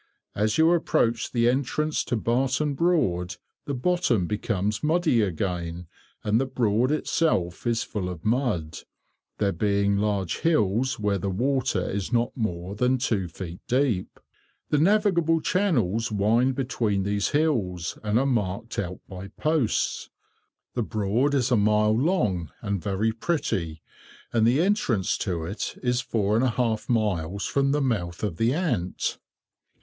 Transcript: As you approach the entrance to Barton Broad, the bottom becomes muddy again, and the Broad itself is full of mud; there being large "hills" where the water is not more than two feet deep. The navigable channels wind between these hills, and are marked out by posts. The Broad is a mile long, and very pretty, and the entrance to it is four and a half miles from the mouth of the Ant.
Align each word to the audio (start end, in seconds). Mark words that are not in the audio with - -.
As 0.33 0.57
you 0.57 0.71
approach 0.71 1.31
the 1.31 1.47
entrance 1.47 2.03
to 2.05 2.15
Barton 2.15 2.73
Broad, 2.73 3.35
the 3.65 3.75
bottom 3.75 4.25
becomes 4.25 4.81
muddy 4.81 5.21
again, 5.21 5.85
and 6.23 6.41
the 6.41 6.47
Broad 6.47 6.91
itself 6.91 7.67
is 7.67 7.83
full 7.83 8.09
of 8.09 8.25
mud; 8.25 8.79
there 9.37 9.51
being 9.51 9.97
large 9.97 10.39
"hills" 10.39 10.97
where 10.99 11.19
the 11.19 11.29
water 11.29 11.87
is 11.87 12.11
not 12.11 12.35
more 12.35 12.73
than 12.73 12.97
two 12.97 13.27
feet 13.27 13.59
deep. 13.67 14.19
The 14.71 14.79
navigable 14.79 15.39
channels 15.39 16.11
wind 16.11 16.55
between 16.55 17.03
these 17.03 17.27
hills, 17.27 17.95
and 18.01 18.17
are 18.17 18.25
marked 18.25 18.79
out 18.79 19.01
by 19.07 19.27
posts. 19.27 20.09
The 20.73 20.81
Broad 20.81 21.35
is 21.35 21.51
a 21.51 21.55
mile 21.55 21.95
long, 21.95 22.49
and 22.63 22.81
very 22.81 23.11
pretty, 23.11 23.83
and 24.33 24.47
the 24.47 24.61
entrance 24.63 25.15
to 25.19 25.45
it 25.45 25.77
is 25.83 26.01
four 26.01 26.35
and 26.35 26.43
a 26.43 26.49
half 26.49 26.89
miles 26.89 27.45
from 27.45 27.71
the 27.71 27.81
mouth 27.81 28.23
of 28.23 28.37
the 28.37 28.51
Ant. 28.55 29.19